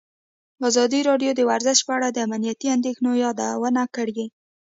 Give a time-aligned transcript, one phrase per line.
[0.69, 4.25] ازادي راډیو د ورزش په اړه د امنیتي اندېښنو یادونه کړې.